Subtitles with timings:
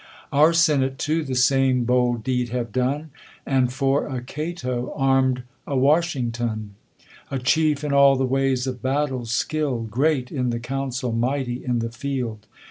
[0.33, 3.11] Our senate too the same bold deed have done,,
[3.45, 6.73] And for a Cato, arm'd a Washington;
[7.29, 11.77] A chief, in all the ways of battle skilPd, Great in the council, mighty in
[11.77, 12.47] the field.